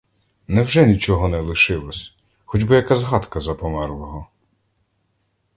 Невже 0.47 0.85
нічого 0.87 1.27
не 1.27 1.39
лишилось, 1.39 2.15
хоч 2.45 2.63
би 2.63 2.75
як 2.75 2.95
згадка 2.95 3.39
за 3.39 3.53
померлого? 3.53 4.27